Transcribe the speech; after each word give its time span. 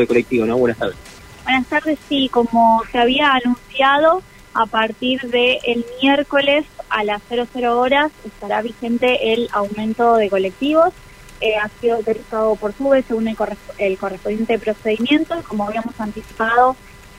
de 0.00 0.06
colectivo, 0.06 0.46
¿no? 0.46 0.56
Buenas 0.56 0.78
tardes. 0.78 0.96
Buenas 1.44 1.66
tardes, 1.66 1.98
sí, 2.08 2.30
como 2.30 2.82
se 2.90 2.96
había 2.96 3.34
anunciado, 3.34 4.22
a 4.54 4.64
partir 4.64 5.20
del 5.20 5.58
el 5.64 5.84
miércoles 6.00 6.64
a 6.88 7.04
las 7.04 7.20
00 7.28 7.78
horas 7.78 8.10
estará 8.24 8.62
vigente 8.62 9.34
el 9.34 9.50
aumento 9.52 10.16
de 10.16 10.30
colectivos. 10.30 10.94
Eh, 11.42 11.56
ha 11.56 11.68
sido 11.78 11.96
autorizado 11.96 12.56
por 12.56 12.72
SUBE 12.72 13.02
según 13.02 13.28
el, 13.28 13.36
el 13.76 13.98
correspondiente 13.98 14.58
procedimiento. 14.58 15.42
Como 15.46 15.64
habíamos 15.64 16.00
anticipado, 16.00 16.74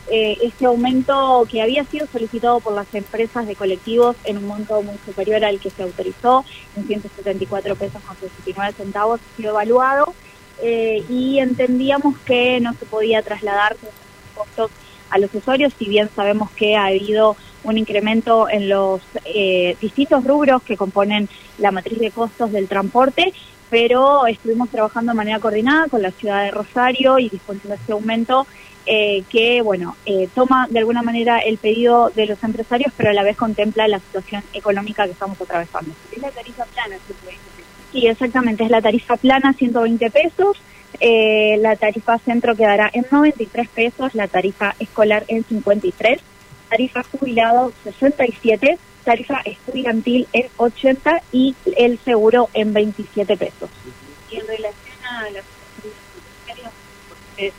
eh, 0.09 0.39
este 0.41 0.65
aumento 0.65 1.47
que 1.51 1.61
había 1.61 1.83
sido 1.83 2.07
solicitado 2.07 2.59
por 2.59 2.73
las 2.73 2.91
empresas 2.95 3.45
de 3.45 3.55
colectivos 3.55 4.15
en 4.23 4.37
un 4.37 4.47
monto 4.47 4.81
muy 4.81 4.97
superior 5.05 5.45
al 5.45 5.59
que 5.59 5.69
se 5.69 5.83
autorizó, 5.83 6.43
en 6.75 6.87
174 6.87 7.75
pesos 7.75 8.01
con 8.01 8.17
69 8.17 8.73
centavos, 8.75 9.19
ha 9.21 9.37
sido 9.37 9.51
evaluado 9.51 10.15
eh, 10.61 11.03
y 11.09 11.39
entendíamos 11.39 12.17
que 12.19 12.59
no 12.59 12.73
se 12.73 12.85
podía 12.85 13.21
trasladar 13.21 13.75
los 13.81 13.93
costos 14.35 14.71
a 15.09 15.19
los 15.19 15.33
usuarios, 15.33 15.73
si 15.77 15.85
bien 15.85 16.09
sabemos 16.15 16.49
que 16.51 16.75
ha 16.75 16.85
habido 16.85 17.35
un 17.63 17.77
incremento 17.77 18.49
en 18.49 18.67
los 18.67 19.01
eh, 19.25 19.77
distintos 19.79 20.23
rubros 20.23 20.63
que 20.63 20.75
componen 20.75 21.29
la 21.59 21.71
matriz 21.71 21.99
de 21.99 22.11
costos 22.11 22.51
del 22.51 22.67
transporte, 22.67 23.33
pero 23.69 24.27
estuvimos 24.27 24.69
trabajando 24.69 25.11
de 25.11 25.17
manera 25.17 25.39
coordinada 25.39 25.87
con 25.87 26.01
la 26.01 26.11
ciudad 26.11 26.43
de 26.43 26.51
Rosario 26.51 27.19
y 27.19 27.29
disponiendo 27.29 27.73
este 27.73 27.91
aumento 27.91 28.47
eh, 28.85 29.23
que, 29.29 29.61
bueno, 29.61 29.95
eh, 30.05 30.27
toma 30.35 30.67
de 30.69 30.79
alguna 30.79 31.01
manera 31.01 31.39
el 31.39 31.57
pedido 31.57 32.11
de 32.13 32.25
los 32.25 32.43
empresarios, 32.43 32.91
pero 32.97 33.11
a 33.11 33.13
la 33.13 33.23
vez 33.23 33.37
contempla 33.37 33.87
la 33.87 33.99
situación 33.99 34.43
económica 34.51 35.05
que 35.05 35.11
estamos 35.11 35.39
atravesando. 35.39 35.91
Es 36.11 36.21
la 36.21 36.31
tarifa 36.31 36.65
plana, 36.65 36.97
Sí, 37.93 38.07
exactamente, 38.07 38.63
es 38.63 38.71
la 38.71 38.81
tarifa 38.81 39.17
plana, 39.17 39.53
120 39.53 40.09
pesos. 40.09 40.57
Eh, 40.99 41.57
la 41.59 41.75
tarifa 41.75 42.17
centro 42.17 42.55
quedará 42.55 42.89
en 42.91 43.05
93 43.09 43.69
pesos, 43.69 44.15
la 44.15 44.27
tarifa 44.27 44.75
escolar 44.79 45.25
en 45.27 45.43
53, 45.43 46.19
tarifa 46.69 47.03
jubilado 47.03 47.71
67, 47.83 48.79
tarifa 49.03 49.41
estudiantil 49.45 50.27
en 50.33 50.47
80 50.57 51.21
y 51.31 51.55
el 51.77 51.99
seguro 51.99 52.49
en 52.55 52.73
27 52.73 53.37
pesos. 53.37 53.69
Y 54.31 54.37
en 54.37 54.47
relación 54.47 55.05
a 55.07 55.29
las 55.29 55.43
es, 57.37 57.53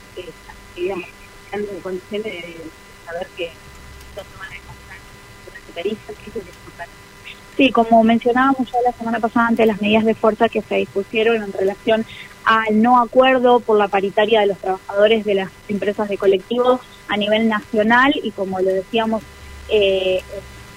digamos, 0.74 1.08
en 1.52 1.80
condiciones 1.80 2.32
de 2.32 2.56
saber 3.06 3.28
que 3.36 3.52
no 4.16 4.22
se 4.22 4.38
van 4.38 4.52
a 4.52 4.56
comprar 4.66 4.98
tarifa, 5.74 6.12
que 6.12 6.63
Sí, 7.56 7.70
como 7.70 8.02
mencionábamos 8.02 8.70
ya 8.70 8.78
la 8.84 8.92
semana 8.92 9.20
pasada 9.20 9.48
ante 9.48 9.64
las 9.64 9.80
medidas 9.80 10.04
de 10.04 10.14
fuerza 10.14 10.48
que 10.48 10.60
se 10.60 10.76
dispusieron 10.76 11.36
en 11.36 11.52
relación 11.52 12.04
al 12.44 12.82
no 12.82 13.00
acuerdo 13.00 13.60
por 13.60 13.78
la 13.78 13.86
paritaria 13.86 14.40
de 14.40 14.48
los 14.48 14.58
trabajadores 14.58 15.24
de 15.24 15.34
las 15.34 15.50
empresas 15.68 16.08
de 16.08 16.18
colectivos 16.18 16.80
a 17.08 17.16
nivel 17.16 17.48
nacional 17.48 18.12
y 18.22 18.32
como 18.32 18.58
lo 18.60 18.70
decíamos 18.70 19.22
eh, 19.68 20.20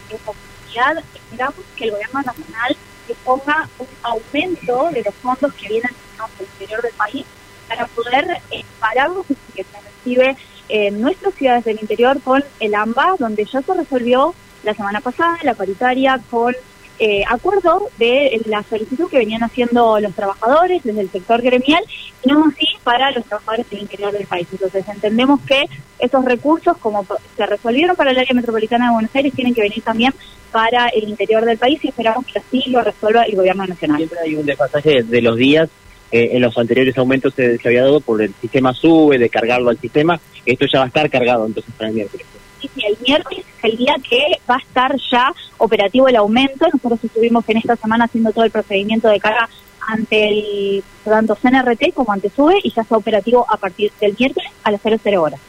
en 0.09 0.15
oportunidad, 0.15 1.03
esperamos 1.15 1.65
que 1.75 1.85
el 1.85 1.91
gobierno 1.91 2.21
nacional 2.21 2.77
se 3.07 3.15
ponga 3.15 3.69
un 3.79 3.87
aumento 4.03 4.89
de 4.91 5.01
los 5.01 5.15
fondos 5.15 5.53
que 5.53 5.67
vienen 5.69 5.91
del 6.37 6.47
interior 6.47 6.81
del 6.81 6.93
país 6.93 7.25
para 7.67 7.87
poder 7.87 8.37
eh, 8.51 8.63
parar 8.79 9.09
los 9.09 9.25
que 9.25 9.63
se 9.63 9.81
recibe 9.81 10.37
en 10.69 11.01
nuestras 11.01 11.33
ciudades 11.33 11.65
del 11.65 11.79
interior 11.81 12.21
con 12.21 12.43
el 12.59 12.75
AMBA, 12.75 13.15
donde 13.19 13.45
ya 13.45 13.61
se 13.61 13.73
resolvió 13.73 14.35
la 14.63 14.73
semana 14.73 15.01
pasada 15.01 15.37
la 15.43 15.53
paritaria 15.53 16.19
con 16.29 16.55
eh, 16.99 17.23
acuerdo 17.29 17.89
de 17.99 18.41
la 18.45 18.63
solicitud 18.63 19.07
que 19.07 19.19
venían 19.19 19.43
haciendo 19.43 19.99
los 19.99 20.15
trabajadores 20.15 20.83
desde 20.83 21.01
el 21.01 21.11
sector 21.11 21.43
gremial 21.43 21.83
y 22.23 22.29
no 22.29 22.45
así 22.45 22.65
para 22.83 23.11
los 23.11 23.23
trabajadores 23.25 23.69
del 23.69 23.81
interior 23.81 24.11
del 24.11 24.25
país. 24.25 24.47
Entonces 24.51 24.83
entendemos 24.87 25.39
que 25.41 25.65
esos 25.99 26.25
recursos, 26.25 26.75
como 26.77 27.05
se 27.35 27.45
resolvieron 27.45 27.95
para 27.95 28.11
el 28.11 28.17
área 28.17 28.33
metropolitana 28.33 28.87
de 28.87 28.93
Buenos 28.93 29.15
Aires, 29.15 29.33
tienen 29.33 29.53
que 29.53 29.61
venir 29.61 29.83
también 29.83 30.11
para 30.51 30.87
el 30.87 31.07
interior 31.07 31.45
del 31.45 31.59
país 31.59 31.79
y 31.83 31.89
esperamos 31.89 32.25
que 32.25 32.39
así 32.39 32.63
lo 32.71 32.81
resuelva 32.81 33.23
el 33.23 33.35
gobierno 33.35 33.67
nacional. 33.67 33.97
Siempre 33.97 34.19
hay 34.23 34.35
un 34.35 34.45
desfasaje 34.45 35.03
de 35.03 35.21
los 35.21 35.35
días 35.35 35.69
eh, 36.11 36.29
en 36.33 36.41
los 36.41 36.57
anteriores 36.57 36.97
aumentos 36.97 37.33
se, 37.33 37.57
se, 37.57 37.67
había 37.67 37.83
dado 37.83 37.99
por 37.99 38.21
el 38.21 38.33
sistema 38.39 38.73
SUBE, 38.73 39.17
de 39.17 39.29
cargarlo 39.29 39.69
al 39.69 39.77
sistema. 39.77 40.19
Esto 40.45 40.65
ya 40.71 40.79
va 40.79 40.85
a 40.85 40.87
estar 40.87 41.09
cargado 41.09 41.45
entonces 41.45 41.73
para 41.77 41.89
el 41.89 41.95
miércoles. 41.95 42.25
Sí, 42.59 42.69
el 42.83 42.97
miércoles 43.05 43.45
es 43.45 43.63
el 43.63 43.77
día 43.77 43.95
que 44.07 44.41
va 44.49 44.55
a 44.55 44.59
estar 44.59 44.95
ya 45.11 45.33
operativo 45.57 46.07
el 46.07 46.15
aumento. 46.15 46.67
Nosotros 46.73 47.03
estuvimos 47.03 47.47
en 47.47 47.57
esta 47.57 47.75
semana 47.75 48.05
haciendo 48.05 48.31
todo 48.31 48.45
el 48.45 48.51
procedimiento 48.51 49.07
de 49.07 49.19
carga 49.19 49.49
ante 49.87 50.27
el 50.27 50.83
tanto 51.03 51.35
CNRT 51.35 51.93
como 51.93 52.11
ante 52.11 52.29
SUBE 52.29 52.59
y 52.63 52.71
ya 52.71 52.81
está 52.81 52.97
operativo 52.97 53.45
a 53.49 53.57
partir 53.57 53.91
del 54.01 54.15
miércoles 54.17 54.51
a 54.63 54.71
las 54.71 54.81
00 54.81 55.21
horas. 55.21 55.39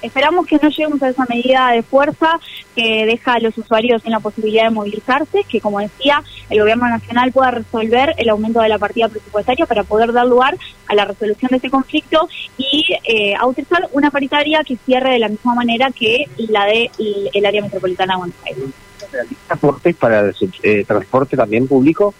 Esperamos 0.00 0.46
que 0.46 0.58
no 0.60 0.68
lleguemos 0.68 1.02
a 1.02 1.10
esa 1.10 1.24
medida 1.28 1.70
de 1.70 1.82
fuerza 1.82 2.40
que 2.74 3.06
deja 3.06 3.34
a 3.34 3.40
los 3.40 3.56
usuarios 3.58 4.04
en 4.04 4.12
la 4.12 4.20
posibilidad 4.20 4.64
de 4.64 4.70
movilizarse, 4.70 5.44
que 5.48 5.60
como 5.60 5.80
decía, 5.80 6.22
el 6.50 6.60
gobierno 6.60 6.88
nacional 6.88 7.32
pueda 7.32 7.50
resolver 7.50 8.14
el 8.16 8.28
aumento 8.28 8.60
de 8.60 8.68
la 8.68 8.78
partida 8.78 9.08
presupuestaria 9.08 9.66
para 9.66 9.84
poder 9.84 10.12
dar 10.12 10.26
lugar 10.26 10.56
a 10.86 10.94
la 10.94 11.04
resolución 11.04 11.50
de 11.50 11.56
ese 11.56 11.70
conflicto 11.70 12.28
y 12.56 12.84
eh, 13.04 13.34
autorizar 13.36 13.88
una 13.92 14.10
paritaria 14.10 14.62
que 14.64 14.76
cierre 14.76 15.12
de 15.12 15.18
la 15.18 15.28
misma 15.28 15.54
manera 15.54 15.90
que 15.90 16.26
la 16.48 16.66
de 16.66 16.90
el 17.32 17.46
área 17.46 17.62
metropolitana 17.62 18.14
de 18.14 18.18
Buenos 18.18 18.36
Aires. 18.46 18.64
¿Transporte 19.46 19.94
para 19.94 20.20
el 20.20 20.34
eh, 20.62 20.84
transporte 20.86 21.36
también 21.36 21.66
público? 21.66 22.14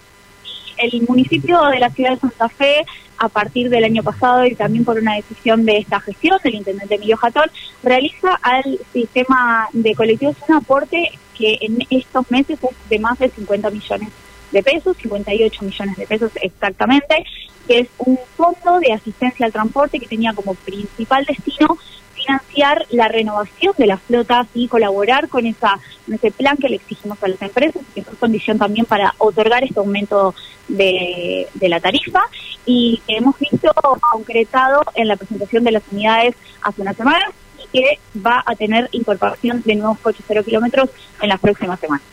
El 0.79 1.03
municipio 1.03 1.63
de 1.67 1.79
la 1.79 1.91
ciudad 1.91 2.13
de 2.13 2.21
Santa 2.21 2.49
Fe, 2.49 2.85
a 3.19 3.29
partir 3.29 3.71
del 3.71 3.85
año 3.85 4.03
pasado 4.03 4.45
y 4.45 4.55
también 4.55 4.85
por 4.85 4.99
una 4.99 5.15
decisión 5.15 5.65
de 5.65 5.79
esta 5.79 6.01
gestión 6.01 6.39
del 6.43 6.57
intendente 6.57 6.97
Emilio 6.97 7.17
Jatón, 7.17 7.51
realiza 7.83 8.35
al 8.43 8.79
sistema 8.93 9.69
de 9.73 9.95
colectivos 9.95 10.37
un 10.49 10.57
aporte 10.57 11.13
que 11.37 11.59
en 11.61 11.79
estos 11.91 12.31
meses 12.31 12.59
es 12.63 12.89
de 12.89 12.99
más 12.99 13.19
de 13.19 13.29
50 13.29 13.71
millones 13.71 14.09
de 14.51 14.63
pesos, 14.63 14.97
58 14.99 15.65
millones 15.65 15.97
de 15.97 16.07
pesos 16.07 16.33
exactamente, 16.43 17.25
que 17.67 17.81
es 17.81 17.89
un 17.99 18.19
fondo 18.37 18.81
de 18.81 18.93
asistencia 18.93 19.47
al 19.47 19.53
transporte 19.53 19.99
que 19.99 20.07
tenía 20.07 20.33
como 20.35 20.55
principal 20.55 21.25
destino 21.25 21.79
financiar 22.25 22.87
la 22.91 23.09
renovación 23.09 23.75
de 23.77 23.87
las 23.87 24.01
flotas 24.03 24.47
y 24.55 24.69
colaborar 24.69 25.29
con 25.29 25.47
esa 25.47 25.79
ese 26.13 26.31
plan 26.31 26.57
que 26.57 26.69
le 26.69 26.77
exigimos 26.77 27.23
a 27.23 27.29
las 27.29 27.41
empresas, 27.41 27.83
que 27.95 28.01
es 28.01 28.07
condición 28.19 28.59
también 28.59 28.87
para 28.87 29.15
otorgar 29.19 29.65
este 29.65 29.79
aumento 29.79 30.35
de, 30.69 31.47
de 31.55 31.69
la 31.69 31.81
tarifa 31.81 32.21
y 32.67 33.01
que 33.07 33.17
hemos 33.17 33.39
visto 33.39 33.73
concretado 34.11 34.83
en 34.95 35.09
la 35.09 35.17
presentación 35.17 35.65
de 35.65 35.73
las 35.73 35.83
unidades 35.91 36.35
hace 36.63 36.83
una 36.83 36.93
semana 36.93 37.25
y 37.59 37.79
que 37.79 37.99
va 38.25 38.43
a 38.45 38.55
tener 38.55 38.89
incorporación 38.93 39.63
de 39.65 39.75
nuevos 39.77 39.99
coches 40.01 40.25
cero 40.27 40.43
kilómetros 40.45 40.91
en 41.21 41.29
las 41.29 41.41
próximas 41.41 41.81
semanas. 41.81 42.05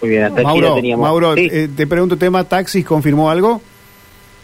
Muy 0.00 0.10
bien, 0.10 0.24
hasta 0.24 0.42
Mauro, 0.42 0.74
teníamos... 0.74 1.04
Mauro 1.04 1.36
eh, 1.36 1.68
te 1.74 1.86
pregunto, 1.86 2.16
tema 2.16 2.44
taxis, 2.44 2.84
¿confirmó 2.84 3.30
algo? 3.30 3.60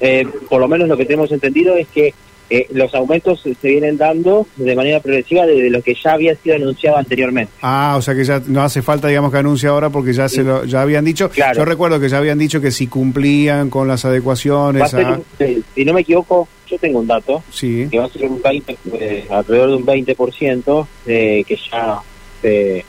Eh, 0.01 0.27
por 0.49 0.61
lo 0.61 0.69
menos 0.69 0.89
lo 0.89 0.97
que 0.97 1.05
tenemos 1.05 1.33
entendido 1.33 1.75
es 1.75 1.89
que 1.89 2.15
eh, 2.51 2.67
los 2.73 2.95
aumentos 2.95 3.41
se 3.43 3.69
vienen 3.69 3.97
dando 3.99 4.47
de 4.57 4.75
manera 4.75 5.01
progresiva 5.01 5.45
desde 5.47 5.69
lo 5.71 5.83
que 5.83 5.95
ya 5.95 6.13
había 6.15 6.35
sido 6.37 6.57
anunciado 6.57 6.97
anteriormente. 6.97 7.53
Ah, 7.63 7.95
o 7.99 8.03
sea 8.03 8.15
que 8.15 8.25
ya 8.25 8.41
no 8.47 8.63
hace 8.63 8.81
falta, 8.83 9.09
digamos, 9.09 9.31
que 9.31 9.39
anuncie 9.39 9.69
ahora 9.69 9.91
porque 9.91 10.13
ya 10.13 10.29
se 10.29 10.43
lo 10.43 10.65
ya 10.65 10.83
habían 10.83 11.05
dicho. 11.05 11.29
Claro. 11.31 11.59
Yo 11.59 11.65
recuerdo 11.65 12.01
que 12.01 12.09
ya 12.09 12.19
habían 12.19 12.39
dicho 12.39 12.61
que 12.61 12.71
si 12.71 12.87
cumplían 12.87 13.69
con 13.71 13.87
las 13.89 14.05
adecuaciones. 14.05 14.83
Va 14.83 14.87
a 14.87 14.89
ser 14.89 15.07
a- 15.07 15.13
un- 15.15 15.25
eh, 15.41 15.61
si 15.75 15.85
no 15.85 15.93
me 15.93 16.01
equivoco, 16.01 16.49
yo 16.71 16.79
tengo 16.79 17.01
un 17.01 17.07
dato, 17.07 17.43
Sí. 17.51 17.87
que 17.91 17.99
va 17.99 18.07
a 18.07 18.09
ser 18.11 18.25
un 18.29 18.41
20, 18.43 18.77
eh, 18.95 19.27
alrededor 19.31 19.71
de 19.71 19.77
un 19.77 19.85
20% 19.87 20.89
eh, 21.07 21.45
que 21.47 21.57
ya 21.71 22.01
se, 22.43 22.85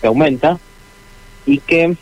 se 0.00 0.06
aumenta 0.06 0.58
y 1.46 1.58
que, 1.58 1.96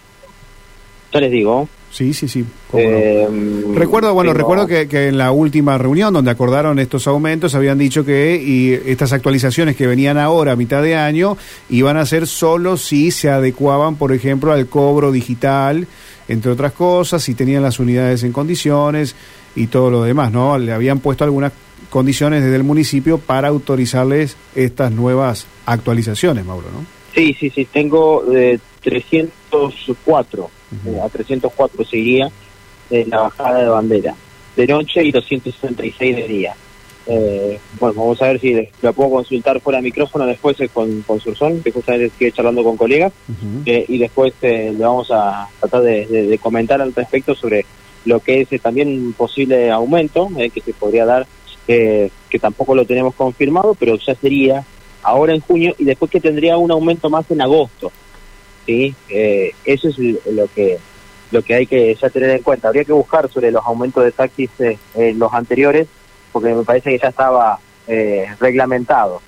ya 1.13 1.21
les 1.21 1.31
digo, 1.31 1.69
Sí, 1.91 2.13
sí, 2.13 2.29
sí. 2.29 2.45
no. 2.73 2.79
eh, 2.79 3.27
Recuerdo, 3.75 4.13
bueno, 4.15 4.31
tengo- 4.33 4.39
recuerdo 4.39 4.67
que, 4.67 4.87
que 4.89 5.09
en 5.09 5.17
la 5.19 5.33
última 5.33 5.79
reunión 5.79 6.13
donde 6.13 6.31
acordaron 6.31 6.79
estos 6.79 7.07
aumentos 7.07 7.55
habían 7.55 7.79
dicho 7.79 8.05
que 8.05 8.37
y 8.37 8.73
estas 8.91 9.13
actualizaciones 9.13 9.75
que 9.75 9.87
venían 9.87 10.19
ahora 10.19 10.53
a 10.53 10.57
mitad 10.57 10.83
de 10.83 10.95
año 10.97 11.37
iban 11.71 11.97
a 11.97 12.05
ser 12.07 12.27
solo 12.27 12.77
si 12.77 13.11
se 13.11 13.31
adecuaban, 13.31 13.97
por 13.97 14.13
ejemplo, 14.13 14.53
al 14.53 14.67
cobro 14.67 15.11
digital, 15.13 15.87
entre 16.29 16.53
otras 16.53 16.73
cosas, 16.73 17.23
si 17.23 17.35
tenían 17.35 17.63
las 17.63 17.79
unidades 17.81 18.23
en 18.23 18.33
condiciones 18.33 19.17
y 19.57 19.69
todo 19.69 19.91
lo 19.91 20.03
demás, 20.03 20.31
¿no? 20.31 20.59
Le 20.59 20.73
habían 20.73 21.01
puesto 21.01 21.25
algunas 21.25 21.53
condiciones 21.89 22.43
desde 22.45 22.57
el 22.57 22.65
municipio 22.65 23.17
para 23.17 23.49
autorizarles 23.49 24.37
estas 24.55 24.93
nuevas 24.93 25.47
actualizaciones, 25.65 26.45
Mauro, 26.45 26.67
¿no? 26.71 26.85
Sí, 27.15 27.35
sí, 27.41 27.49
sí, 27.51 27.65
tengo 27.73 28.25
eh, 28.35 28.59
304, 28.83 30.51
eh, 30.87 31.01
a 31.03 31.09
304 31.09 31.85
se 31.85 31.97
iría 31.97 32.31
eh, 32.91 33.05
la 33.09 33.23
bajada 33.23 33.63
de 33.63 33.69
bandera 33.69 34.15
de 34.57 34.67
noche 34.67 35.05
y 35.05 35.13
266 35.13 36.17
de 36.17 36.23
día. 36.29 36.55
Eh, 37.11 37.59
bueno, 37.81 37.95
vamos 38.01 38.21
a 38.21 38.27
ver 38.27 38.41
si 38.41 38.69
la 38.83 38.93
puedo 38.93 39.11
consultar 39.11 39.61
fuera 39.61 39.79
de 39.79 39.85
micrófono 39.85 40.27
después 40.27 40.61
eh, 40.61 40.69
con, 40.69 41.03
con 41.03 41.21
Sursón, 41.21 41.63
que 41.63 41.71
justamente 41.73 42.11
sigue 42.19 42.33
charlando 42.33 42.63
con 42.63 42.77
colegas, 42.77 43.13
eh, 43.67 43.85
y 43.89 43.99
después 43.99 44.35
eh, 44.43 44.75
le 44.77 44.85
vamos 44.85 45.11
a 45.11 45.49
tratar 45.61 45.83
de, 45.83 46.07
de- 46.07 46.27
de 46.27 46.39
comentar 46.39 46.83
al 46.83 46.95
respecto 46.95 47.35
sobre 47.35 47.65
lo 48.05 48.21
que 48.21 48.47
es 48.51 48.61
también 48.61 48.89
un 48.89 49.13
posible 49.15 49.71
aumento 49.71 50.29
eh, 50.39 50.51
que 50.51 50.61
se 50.61 50.73
podría 50.75 51.07
dar, 51.07 51.27
eh, 51.67 52.11
que 52.29 52.39
tampoco 52.39 52.75
lo 52.75 52.85
tenemos 52.85 53.15
confirmado, 53.15 53.75
pero 53.75 53.97
ya 53.97 54.15
sería 54.15 54.65
ahora 55.03 55.35
en 55.35 55.41
junio 55.41 55.75
y 55.79 55.85
después 55.85 56.11
que 56.11 56.21
tendría 56.21 56.59
un 56.59 56.71
aumento 56.71 57.09
más 57.09 57.31
en 57.31 57.41
agosto. 57.41 57.91
¿Sí? 58.69 58.95
Eh, 59.09 59.53
eso 59.65 59.89
es 59.89 59.97
lo 60.31 60.47
que 60.55 60.77
lo 61.31 61.41
que 61.43 61.55
hay 61.55 61.67
que 61.67 61.95
ya 61.95 62.11
tener 62.11 62.31
en 62.31 62.43
cuenta. 62.43 62.69
Habría 62.69 62.85
que 62.85 62.93
buscar 62.93 63.31
sobre 63.31 63.51
los 63.51 63.65
aumentos 63.65 64.05
de 64.05 64.13
taxis 64.13 64.51
eh, 64.61 64.77
en 64.95 65.19
los 65.19 65.33
anteriores, 65.33 65.87
porque 66.33 66.55
me 66.55 66.63
parece 66.65 66.91
que 66.91 66.99
ya 66.99 67.09
estaba 67.09 67.59
eh, 67.87 68.27
reglamentado. 68.41 69.21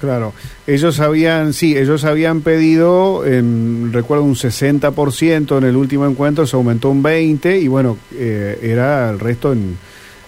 Claro, 0.00 0.32
ellos 0.66 1.00
habían, 1.00 1.52
sí, 1.52 1.76
ellos 1.76 2.04
habían 2.04 2.40
pedido, 2.40 3.24
en, 3.26 3.90
recuerdo, 3.92 4.24
un 4.24 4.34
60% 4.34 5.58
en 5.58 5.64
el 5.64 5.76
último 5.76 6.06
encuentro, 6.06 6.46
se 6.46 6.56
aumentó 6.56 6.88
un 6.90 7.02
20% 7.02 7.60
y 7.62 7.68
bueno, 7.68 7.96
era 8.18 9.10
el 9.10 9.18
resto 9.20 9.52
en, 9.52 9.76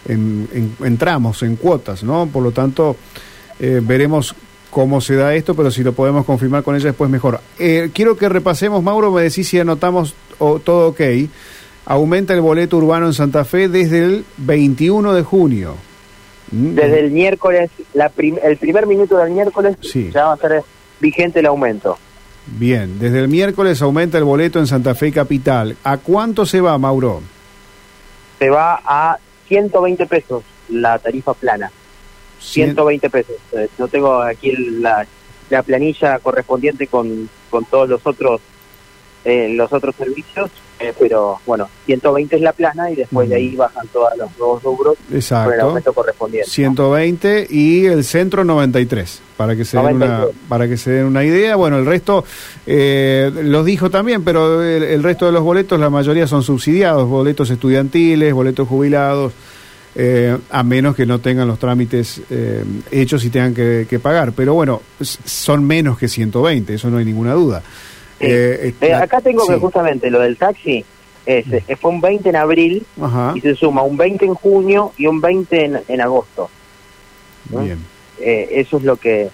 en, 0.07 0.49
en- 0.53 0.77
en 0.87 0.97
tramos, 0.99 1.43
en 1.43 1.57
cuotas, 1.57 2.03
¿no? 2.05 2.27
Por 2.33 2.43
lo 2.43 2.53
tanto, 2.53 2.97
veremos 3.59 4.35
cómo 4.75 5.01
se 5.01 5.15
da 5.15 5.35
esto, 5.37 5.55
pero 5.55 5.71
si 5.71 5.85
lo 5.85 5.93
podemos 5.93 6.27
confirmar 6.27 6.65
con 6.65 6.75
ella 6.75 6.87
después 6.87 7.09
mejor. 7.09 7.41
Eh, 7.61 7.91
quiero 7.95 8.17
que 8.17 8.29
repasemos, 8.29 8.83
Mauro, 8.83 9.13
me 9.13 9.23
decís 9.23 9.49
si 9.49 9.59
anotamos 9.61 10.15
o- 10.41 10.59
todo 10.59 10.89
ok. 10.89 11.01
Aumenta 11.87 12.35
el 12.35 12.41
boleto 12.41 12.77
urbano 12.79 13.07
en 13.07 13.13
Santa 13.15 13.45
Fe 13.45 13.69
desde 13.69 14.01
el 14.05 14.25
21 14.39 15.13
de 15.15 15.23
junio. 15.23 15.77
Mm, 16.51 16.75
Desde 16.75 16.99
el 17.01 17.11
miércoles, 17.13 17.71
la 17.95 18.09
prim- 18.09 18.39
el 18.43 18.57
primer 18.57 18.87
minuto 18.87 19.17
del 19.17 19.31
miércoles, 19.31 19.77
Sí. 19.81 20.11
ya 20.13 20.25
va 20.27 20.33
a 20.35 20.37
ser 20.39 20.63
vigente 21.01 21.39
el 21.39 21.47
aumento. 21.47 21.97
Bien, 22.47 22.99
desde 22.99 23.21
el 23.21 23.29
miércoles 23.29 23.81
aumenta 23.81 24.19
el 24.19 24.25
boleto 24.25 24.59
en 24.59 24.67
Santa 24.67 24.95
Fe 24.97 25.13
Capital. 25.13 25.77
¿A 25.85 25.99
cuánto 25.99 26.45
se 26.47 26.61
va, 26.61 26.77
Mauro? 26.79 27.23
Se 28.41 28.51
va 28.51 28.81
a 28.85 29.19
120 29.49 30.05
pesos 30.07 30.43
la 30.69 30.99
tarifa 30.99 31.33
plana. 31.35 31.71
120 32.45 33.11
pesos. 33.11 33.37
Eh, 33.53 33.69
no 33.79 33.89
tengo 33.89 34.21
aquí 34.23 34.51
el- 34.51 34.83
la, 34.83 35.07
la 35.51 35.63
planilla 35.63 36.19
correspondiente 36.19 36.87
con, 36.87 37.29
con 37.51 37.65
todos 37.65 37.89
los 37.89 38.01
otros 38.07 38.41
eh, 39.27 39.49
los 39.55 39.73
otros 39.73 39.95
servicios, 39.97 40.51
eh, 40.79 40.93
pero 40.99 41.39
bueno, 41.47 41.67
120 41.87 42.37
es 42.37 42.43
la 42.43 42.53
plana 42.53 42.91
y 42.91 42.95
después 42.97 43.27
de 43.27 43.37
ahí 43.37 43.57
bajan 43.57 43.87
todos 43.89 44.11
los 44.19 44.29
nuevos 44.39 44.63
rubros 44.63 44.97
con 44.99 45.13
el 45.13 45.17
Exacto. 45.17 45.63
aumento 45.63 45.95
correspondiente. 45.95 46.51
120 46.51 47.47
y 47.49 47.87
el 47.87 48.05
centro 48.05 48.45
93, 48.45 49.23
para 49.39 49.57
que 49.57 49.65
se 49.65 49.79
den 49.79 49.97
una, 49.97 50.07
93. 50.07 50.37
para 50.47 50.69
que 50.69 50.77
se 50.77 50.91
den 50.91 51.07
una 51.07 51.25
idea. 51.25 51.57
Bueno, 51.57 51.79
el 51.79 51.87
resto 51.87 52.23
eh, 52.67 53.31
los 53.45 53.65
dijo 53.65 53.89
también, 53.89 54.23
pero 54.25 54.63
el, 54.63 54.83
el 54.83 55.03
resto 55.03 55.25
de 55.25 55.33
los 55.33 55.43
boletos, 55.43 55.81
la 55.81 55.89
mayoría 55.89 56.27
son 56.27 56.43
subsidiados, 56.43 57.09
boletos 57.09 57.49
estudiantiles, 57.49 58.35
boletos 58.35 58.69
jubilados, 58.69 59.33
eh, 59.97 60.37
a 60.51 60.63
menos 60.63 60.97
que 60.97 61.07
no 61.07 61.21
tengan 61.21 61.47
los 61.49 61.59
trámites 61.59 62.21
eh, 62.31 62.65
hechos 62.91 63.25
y 63.25 63.31
tengan 63.31 63.55
que, 63.55 63.87
que 63.89 63.99
pagar. 63.99 64.33
Pero 64.33 64.55
bueno, 64.55 64.83
son 65.01 65.65
menos 65.65 65.99
que 65.99 66.09
120, 66.09 66.75
eso 66.75 66.91
no 66.91 66.99
hay 66.99 67.05
ninguna 67.05 67.33
duda. 67.35 67.63
Sí. 68.19 68.27
Eh, 68.27 68.75
Eh, 68.81 68.89
la- 68.91 69.03
acá 69.03 69.21
tengo 69.21 69.47
que 69.47 69.57
justamente 69.57 70.11
lo 70.11 70.21
del 70.21 70.37
taxi, 70.37 70.85
es, 71.27 71.47
eh, 71.53 71.77
fue 71.81 71.91
un 71.91 72.01
20 72.01 72.29
en 72.29 72.37
abril 72.37 72.87
Ajá, 73.01 73.33
y 73.35 73.41
se 73.41 73.55
suma 73.55 73.83
un 73.83 73.97
20 73.97 74.25
en 74.27 74.35
junio 74.35 74.93
y 74.99 75.07
un 75.07 75.21
20 75.21 75.65
en, 75.65 75.81
en 75.89 76.01
agosto. 76.01 76.51
¿no? 77.51 77.61
bien. 77.63 77.79
Eh, 78.21 78.49
eso 78.53 78.77
es 78.79 78.85
lo 78.85 78.97
que 78.97 79.29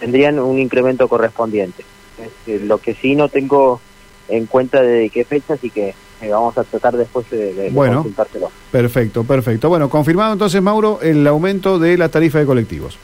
tendrían 0.00 0.38
un 0.38 0.58
incremento 0.58 1.08
correspondiente. 1.08 1.84
Este, 2.22 2.60
lo 2.64 2.78
que 2.78 2.94
sí 2.94 3.14
no 3.14 3.28
tengo 3.28 3.80
en 4.28 4.46
cuenta 4.46 4.82
de 4.82 5.10
qué 5.10 5.24
fechas 5.24 5.58
y 5.62 5.70
que 5.70 5.94
eh, 6.22 6.30
vamos 6.30 6.56
a 6.56 6.64
tratar 6.64 6.96
después 6.96 7.28
de, 7.30 7.52
de 7.52 7.70
Bueno. 7.70 7.96
consultárselo. 7.96 8.50
Perfecto, 8.70 9.24
perfecto. 9.24 9.68
Bueno, 9.68 9.90
confirmado 9.90 10.32
entonces, 10.32 10.62
Mauro, 10.62 11.00
el 11.02 11.26
aumento 11.26 11.78
de 11.78 11.98
la 11.98 12.08
tarifa 12.08 12.38
de 12.38 12.46
colectivos. 12.46 12.96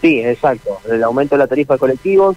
Sí, 0.00 0.20
exacto. 0.20 0.78
El 0.88 1.02
aumento 1.02 1.34
de 1.34 1.38
la 1.40 1.46
tarifa 1.46 1.74
de 1.74 1.78
colectivos 1.80 2.36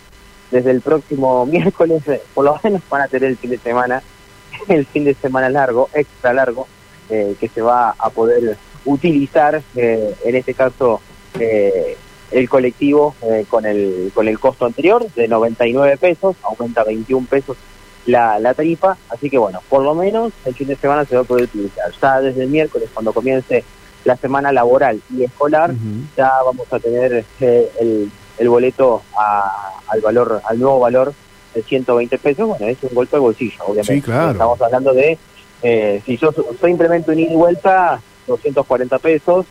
desde 0.51 0.71
el 0.71 0.81
próximo 0.81 1.45
miércoles, 1.51 2.01
eh, 2.07 2.21
por 2.33 2.45
lo 2.45 2.59
menos 2.63 2.81
van 2.89 3.01
a 3.01 3.07
tener 3.07 3.29
el 3.29 3.37
fin 3.37 3.51
de 3.51 3.57
semana, 3.57 4.01
el 4.67 4.85
fin 4.85 5.03
de 5.03 5.13
semana 5.13 5.49
largo, 5.49 5.89
extra 5.93 6.33
largo, 6.33 6.67
eh, 7.09 7.35
que 7.39 7.47
se 7.49 7.61
va 7.61 7.95
a 7.97 8.09
poder 8.09 8.57
utilizar, 8.85 9.61
eh, 9.75 10.15
en 10.23 10.35
este 10.35 10.53
caso, 10.53 11.01
eh, 11.39 11.97
el 12.31 12.47
colectivo 12.47 13.15
eh, 13.23 13.45
con 13.49 13.65
el 13.65 14.11
con 14.13 14.27
el 14.27 14.39
costo 14.39 14.65
anterior 14.65 15.05
de 15.15 15.27
99 15.27 15.97
pesos, 15.97 16.35
aumenta 16.43 16.83
21 16.83 17.25
pesos 17.27 17.57
la, 18.05 18.39
la 18.39 18.53
tarifa, 18.53 18.97
así 19.09 19.29
que 19.29 19.37
bueno, 19.37 19.61
por 19.69 19.83
lo 19.83 19.93
menos 19.95 20.33
el 20.45 20.55
fin 20.55 20.67
de 20.67 20.75
semana 20.75 21.05
se 21.05 21.15
va 21.15 21.21
a 21.21 21.25
poder 21.25 21.43
utilizar. 21.45 21.91
Ya 22.01 22.21
desde 22.21 22.43
el 22.43 22.49
miércoles, 22.49 22.89
cuando 22.93 23.13
comience 23.13 23.63
la 24.05 24.15
semana 24.17 24.51
laboral 24.51 25.01
y 25.15 25.23
escolar, 25.25 25.71
ya 26.17 26.31
vamos 26.45 26.71
a 26.71 26.79
tener 26.79 27.25
eh, 27.41 27.69
el, 27.79 28.09
el 28.37 28.49
boleto 28.49 29.01
a- 29.17 29.73
al 29.87 30.01
valor 30.01 30.41
al 30.47 30.59
nuevo 30.59 30.79
valor 30.79 31.13
de 31.53 31.63
120 31.63 32.17
pesos 32.19 32.47
bueno 32.47 32.67
es 32.67 32.77
un 32.83 32.93
golpe 32.93 33.15
al 33.15 33.21
bolsillo 33.23 33.57
obviamente 33.65 33.93
Sí, 33.95 34.01
claro. 34.01 34.31
estamos 34.31 34.61
hablando 34.61 34.93
de 34.93 35.17
eh, 35.63 36.01
si 36.05 36.15
yo, 36.15 36.31
implemento 36.67 37.11
un 37.11 37.19
ida 37.19 37.31
y 37.33 37.35
vuelta 37.35 37.99
240 38.27 38.99
pesos 38.99 39.45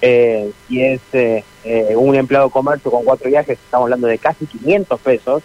eh, 0.00 0.50
y 0.68 0.80
es 0.80 1.00
eh, 1.12 1.44
eh, 1.64 1.94
un 1.96 2.14
empleado 2.14 2.46
de 2.46 2.52
comercio 2.52 2.90
con 2.90 3.04
cuatro 3.04 3.28
viajes 3.28 3.58
estamos 3.58 3.84
hablando 3.86 4.06
de 4.06 4.18
casi 4.18 4.46
500 4.46 5.00
pesos 5.00 5.42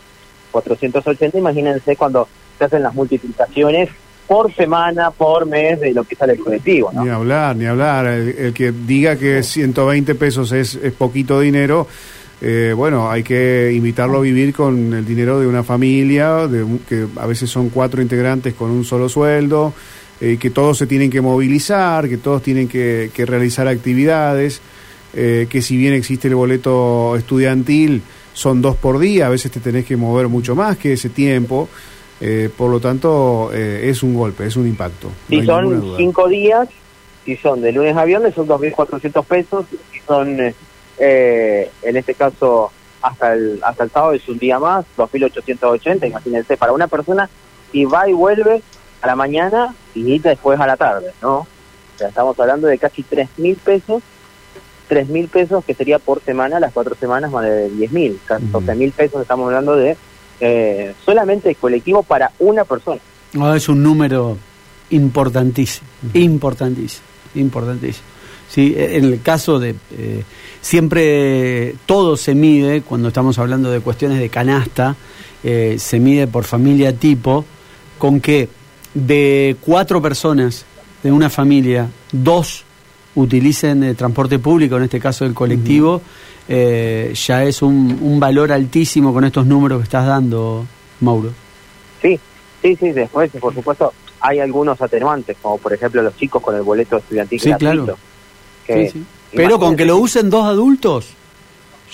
480 0.51 1.37
imagínense 1.37 1.95
cuando 1.95 2.27
se 2.57 2.65
hacen 2.65 2.83
las 2.83 2.93
multiplicaciones 2.93 3.89
por 4.27 4.53
semana 4.53 5.11
por 5.11 5.45
mes 5.45 5.79
de 5.79 5.93
lo 5.93 6.03
que 6.03 6.15
sale 6.15 6.33
el 6.33 6.39
colectivo 6.39 6.89
¿no? 6.91 7.03
Ni 7.03 7.09
hablar, 7.09 7.55
ni 7.55 7.65
hablar. 7.65 8.07
El, 8.07 8.53
que 8.53 8.71
diga 8.71 9.17
que 9.17 9.43
120 9.43 10.15
pesos 10.15 10.51
es, 10.51 10.75
es 10.75 10.93
poquito 10.93 11.39
dinero, 11.39 11.87
eh, 12.41 12.73
bueno, 12.75 13.09
hay 13.09 13.23
que 13.23 13.71
invitarlo 13.73 14.17
a 14.17 14.21
vivir 14.21 14.53
con 14.53 14.93
el 14.93 15.05
dinero 15.05 15.39
de 15.39 15.47
una 15.47 15.63
familia, 15.63 16.47
de 16.47 16.65
que 16.87 17.07
a 17.15 17.25
veces 17.25 17.49
son 17.49 17.69
cuatro 17.69 18.01
integrantes 18.01 18.53
con 18.53 18.71
un 18.71 18.83
solo 18.83 19.07
sueldo, 19.07 19.73
eh, 20.19 20.37
que 20.39 20.49
todos 20.49 20.77
se 20.77 20.87
tienen 20.87 21.09
que 21.09 21.21
movilizar, 21.21 22.09
que 22.09 22.17
todos 22.17 22.41
tienen 22.41 22.67
que, 22.67 23.09
que 23.13 23.25
realizar 23.25 23.67
actividades, 23.67 24.61
eh, 25.13 25.47
que 25.49 25.61
si 25.61 25.77
bien 25.77 25.93
existe 25.93 26.27
el 26.27 26.35
boleto 26.35 27.15
estudiantil, 27.15 28.01
son 28.33 28.61
dos 28.61 28.75
por 28.75 28.99
día, 28.99 29.27
a 29.27 29.29
veces 29.29 29.51
te 29.51 29.61
tenés 29.61 29.85
que 29.85 29.95
mover 29.95 30.27
mucho 30.27 30.55
más 30.55 30.77
que 30.77 30.93
ese 30.93 31.09
tiempo. 31.09 31.69
Eh, 32.21 32.49
por 32.55 32.71
lo 32.71 32.79
tanto, 32.79 33.51
eh, 33.53 33.89
es 33.89 34.01
un 34.03 34.15
golpe, 34.15 34.45
es 34.45 34.55
un 34.55 34.67
impacto. 34.67 35.09
Si 35.27 35.43
son 35.45 35.97
cinco 35.97 36.27
días, 36.27 36.69
si 37.25 37.35
son 37.37 37.61
de 37.61 37.71
lunes 37.71 37.97
a 37.97 38.05
viernes, 38.05 38.33
son 38.35 38.47
2.400 38.47 39.25
pesos. 39.25 39.65
Si 39.91 39.99
son, 40.07 40.37
eh, 40.97 41.71
en 41.81 41.97
este 41.97 42.13
caso, 42.13 42.71
hasta 43.01 43.33
el, 43.33 43.59
hasta 43.63 43.83
el 43.83 43.91
sábado 43.91 44.13
es 44.13 44.27
un 44.29 44.37
día 44.37 44.59
más, 44.59 44.85
2.880. 44.97 46.07
Imagínense, 46.07 46.55
para 46.55 46.71
una 46.71 46.87
persona, 46.87 47.29
si 47.71 47.83
va 47.85 48.07
y 48.07 48.13
vuelve 48.13 48.61
a 49.01 49.07
la 49.07 49.15
mañana 49.15 49.75
y 49.93 50.19
después 50.19 50.59
a 50.59 50.67
la 50.67 50.77
tarde, 50.77 51.11
¿no? 51.21 51.39
O 51.39 51.97
sea, 51.97 52.09
estamos 52.09 52.39
hablando 52.39 52.67
de 52.67 52.77
casi 52.77 53.03
3.000 53.03 53.57
pesos. 53.57 54.03
3.000 54.89 55.29
pesos 55.29 55.65
que 55.65 55.73
sería 55.73 55.97
por 55.97 56.21
semana, 56.21 56.59
las 56.59 56.71
cuatro 56.71 56.95
semanas 56.95 57.31
más 57.31 57.43
de 57.43 57.71
10.000. 57.71 58.19
Casi 58.25 58.45
Ujú. 58.45 58.61
12.000 58.61 58.91
pesos 58.93 59.21
estamos 59.21 59.47
hablando 59.47 59.75
de 59.75 59.97
eh, 60.39 60.93
solamente 61.05 61.49
el 61.49 61.55
colectivo 61.55 62.03
para 62.03 62.31
una 62.39 62.63
persona. 62.65 63.01
No, 63.33 63.53
es 63.53 63.67
un 63.69 63.83
número 63.83 64.37
importantísimo, 64.89 65.87
importantísimo, 66.13 67.03
importantísimo. 67.35 68.05
Sí, 68.49 68.75
en 68.77 69.05
el 69.05 69.21
caso 69.21 69.59
de 69.59 69.75
eh, 69.97 70.23
siempre 70.61 71.75
todo 71.85 72.15
se 72.15 72.35
mide 72.35 72.81
cuando 72.81 73.07
estamos 73.07 73.39
hablando 73.39 73.71
de 73.71 73.79
cuestiones 73.79 74.19
de 74.19 74.29
canasta, 74.29 74.95
eh, 75.43 75.75
se 75.79 75.99
mide 75.99 76.27
por 76.27 76.43
familia 76.43 76.95
tipo, 76.95 77.43
con 77.97 78.21
que 78.21 78.49
de 78.93 79.57
cuatro 79.61 80.01
personas 80.01 80.65
de 81.03 81.11
una 81.11 81.29
familia, 81.29 81.89
dos 82.11 82.63
utilicen 83.15 83.83
el 83.83 83.95
transporte 83.95 84.39
público, 84.39 84.77
en 84.77 84.83
este 84.83 84.99
caso 84.99 85.25
el 85.25 85.33
colectivo, 85.33 86.01
eh, 86.47 87.13
ya 87.15 87.43
es 87.43 87.61
un, 87.61 87.97
un 88.01 88.19
valor 88.19 88.51
altísimo 88.51 89.13
con 89.13 89.23
estos 89.25 89.45
números 89.45 89.79
que 89.79 89.83
estás 89.83 90.05
dando, 90.05 90.65
Mauro. 91.01 91.31
Sí, 92.01 92.19
sí, 92.61 92.75
sí, 92.75 92.91
después, 92.91 93.31
por 93.39 93.53
supuesto, 93.53 93.93
hay 94.19 94.39
algunos 94.39 94.81
atenuantes, 94.81 95.37
como 95.41 95.57
por 95.57 95.73
ejemplo 95.73 96.01
los 96.01 96.15
chicos 96.17 96.41
con 96.41 96.55
el 96.55 96.61
boleto 96.61 96.97
estudiantil 96.97 97.39
Sí, 97.39 97.49
gratuito. 97.49 97.83
claro. 97.85 97.97
que- 98.65 98.89
Sí, 98.89 98.99
sí. 98.99 99.05
Pero 99.35 99.59
con 99.59 99.75
que 99.75 99.83
lo 99.85 99.97
usen 99.97 100.29
dos 100.29 100.45
adultos, 100.45 101.09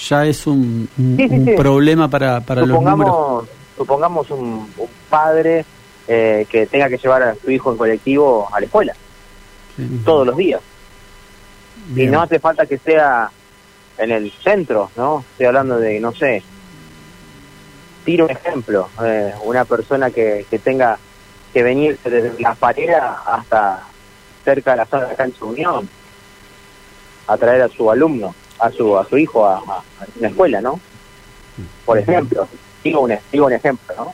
ya 0.07 0.25
es 0.27 0.45
un, 0.45 0.87
problema 1.57 2.07
para, 2.07 2.39
para 2.41 2.61
los 2.65 2.81
números. 2.81 3.45
supongamos, 3.75 4.29
un, 4.29 4.69
un 4.77 4.87
padre 5.09 5.65
eh, 6.07 6.45
que 6.49 6.67
tenga 6.67 6.87
que 6.87 6.97
llevar 6.97 7.23
a 7.23 7.35
su 7.35 7.49
hijo 7.49 7.71
en 7.71 7.77
colectivo 7.77 8.47
a 8.51 8.59
la 8.59 8.65
escuela 8.67 8.93
todos 10.05 10.27
los 10.27 10.37
días. 10.37 10.61
Y 11.95 12.05
no 12.05 12.21
hace 12.21 12.37
falta 12.39 12.65
que 12.67 12.77
sea 12.77 13.29
en 13.97 14.11
el 14.11 14.31
centro, 14.31 14.91
¿no? 14.95 15.23
Estoy 15.31 15.47
hablando 15.47 15.77
de, 15.77 15.99
no 15.99 16.13
sé, 16.13 16.43
tiro 18.03 18.25
un 18.25 18.31
ejemplo, 18.31 18.89
eh, 19.03 19.33
una 19.43 19.65
persona 19.65 20.09
que, 20.09 20.45
que 20.49 20.59
tenga 20.59 20.97
que 21.53 21.63
venir 21.63 21.99
desde 22.03 22.39
la 22.39 22.55
paredes 22.55 22.97
hasta 23.25 23.83
cerca 24.43 24.71
de 24.71 24.77
la 24.77 24.85
zona 24.85 25.07
de 25.07 25.15
cancha 25.15 25.45
Unión 25.45 25.87
a 27.27 27.37
traer 27.37 27.61
a 27.61 27.69
su 27.69 27.89
alumno, 27.91 28.33
a 28.59 28.71
su 28.71 28.97
a 28.97 29.05
su 29.07 29.17
hijo 29.17 29.45
a, 29.45 29.57
a, 29.57 29.83
una 30.17 30.27
escuela, 30.29 30.61
¿no? 30.61 30.79
Por 31.85 31.97
ejemplo, 31.97 32.47
digo 32.83 33.01
un, 33.01 33.13
digo 33.31 33.45
un 33.45 33.53
ejemplo, 33.53 33.95
¿no? 33.95 34.13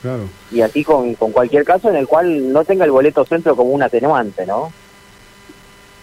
Claro. 0.00 0.28
Y 0.50 0.62
así 0.62 0.82
con, 0.82 1.14
con 1.14 1.30
cualquier 1.30 1.64
caso 1.64 1.90
en 1.90 1.96
el 1.96 2.08
cual 2.08 2.52
no 2.52 2.64
tenga 2.64 2.84
el 2.84 2.90
boleto 2.90 3.24
centro 3.24 3.54
como 3.54 3.70
un 3.70 3.82
atenuante, 3.82 4.46
¿no? 4.46 4.72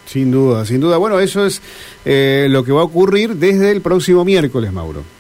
Sin 0.08 0.32
duda, 0.32 0.66
sin 0.66 0.80
duda. 0.80 0.98
Bueno, 0.98 1.20
eso 1.20 1.46
es 1.46 1.62
eh, 2.06 2.48
lo 2.50 2.64
que 2.64 2.72
va 2.72 2.82
a 2.82 2.86
ocurrir 2.86 3.36
desde 3.36 3.72
el 3.72 3.82
próximo 3.82 4.24
miércoles, 4.24 4.72
Mauro. 4.72 5.17